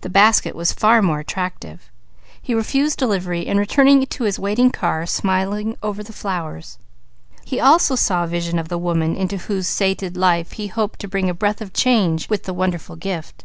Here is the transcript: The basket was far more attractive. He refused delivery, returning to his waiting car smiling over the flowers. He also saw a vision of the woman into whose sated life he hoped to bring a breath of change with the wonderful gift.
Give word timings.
The 0.00 0.08
basket 0.10 0.56
was 0.56 0.72
far 0.72 1.00
more 1.02 1.20
attractive. 1.20 1.88
He 2.42 2.52
refused 2.52 2.98
delivery, 2.98 3.44
returning 3.48 4.04
to 4.04 4.24
his 4.24 4.36
waiting 4.36 4.72
car 4.72 5.06
smiling 5.06 5.76
over 5.84 6.02
the 6.02 6.12
flowers. 6.12 6.78
He 7.44 7.60
also 7.60 7.94
saw 7.94 8.24
a 8.24 8.26
vision 8.26 8.58
of 8.58 8.66
the 8.66 8.76
woman 8.76 9.14
into 9.14 9.36
whose 9.36 9.68
sated 9.68 10.16
life 10.16 10.54
he 10.54 10.66
hoped 10.66 10.98
to 11.02 11.06
bring 11.06 11.30
a 11.30 11.32
breath 11.34 11.60
of 11.60 11.72
change 11.72 12.28
with 12.28 12.42
the 12.42 12.52
wonderful 12.52 12.96
gift. 12.96 13.44